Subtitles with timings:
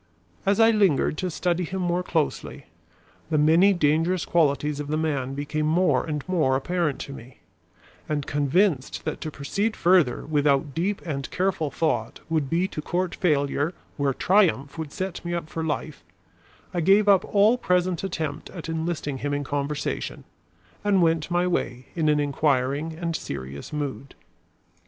[0.47, 2.65] As I lingered to study him more closely,
[3.29, 7.37] the many dangerous qualities of the man became more and more apparent to me;
[8.09, 13.13] and convinced that to proceed further without deep and careful thought, would be to court
[13.13, 16.03] failure where triumph would set me up for life,
[16.73, 20.23] I gave up all present attempt at enlisting him in conversation,
[20.83, 24.15] and went my way in an inquiring and serious mood.